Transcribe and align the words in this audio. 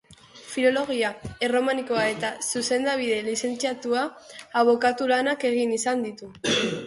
Filologia 0.51 1.09
Erromanikoa 1.47 2.05
eta 2.13 2.31
Zuzenbidean 2.47 3.29
lizentziatua, 3.31 4.05
abokatu 4.63 5.11
lanak 5.15 5.49
egin 5.53 5.77
izan 5.79 6.05
ditu. 6.07 6.35